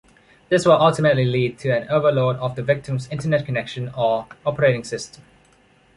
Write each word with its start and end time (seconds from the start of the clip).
This 0.49 0.65
will 0.65 0.71
ultimately 0.81 1.25
lead 1.25 1.59
to 1.59 1.69
an 1.77 1.87
overload 1.87 2.37
of 2.37 2.55
the 2.55 2.63
victim's 2.63 3.07
internet 3.09 3.45
connection 3.45 3.89
or 3.95 4.25
operating 4.43 4.83
system. 4.83 5.21